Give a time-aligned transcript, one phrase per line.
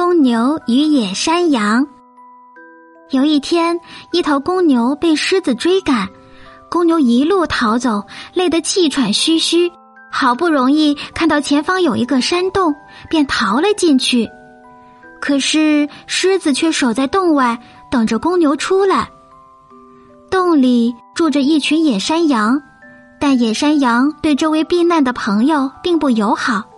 [0.00, 1.86] 公牛与野山羊。
[3.10, 3.78] 有一天，
[4.12, 6.08] 一头公牛被狮子追赶，
[6.70, 9.70] 公牛一路逃走，累得气喘吁吁。
[10.10, 12.74] 好不容易看到前方有一个山洞，
[13.10, 14.26] 便逃了进去。
[15.20, 19.06] 可是狮子却守在洞外，等着公牛出来。
[20.30, 22.58] 洞里住着一群野山羊，
[23.20, 26.69] 但野山羊对这位避难的朋友并不友好。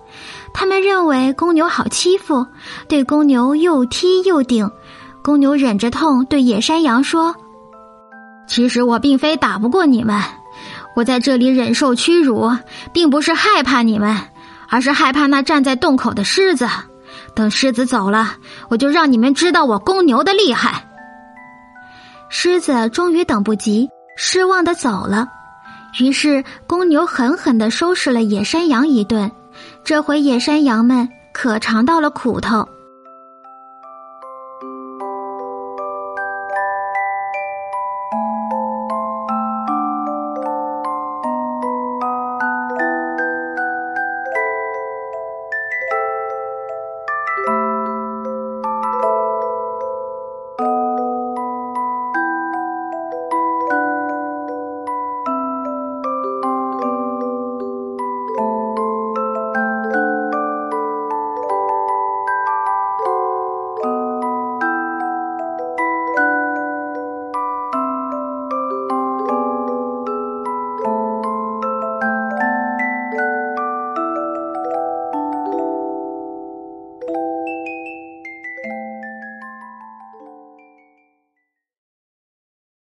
[0.55, 2.47] 他们认为公牛好欺负，
[2.89, 4.71] 对公牛又踢又顶。
[5.23, 7.35] 公牛忍着痛对野山羊说
[8.49, 10.21] ：“其实我并非打不过你们，
[10.97, 12.51] 我在这里忍受屈辱，
[12.93, 14.17] 并不是害怕你们，
[14.69, 16.69] 而是害怕那站在洞口的狮子。
[17.35, 18.35] 等狮子走了，
[18.69, 20.85] 我就让你们知道我公牛的厉害。”
[22.29, 25.29] 狮子终于等不及，失望的走了。
[26.01, 29.31] 于是公牛狠狠的收拾了野山羊一顿。
[29.85, 32.69] 这回野山羊们可尝到了苦头。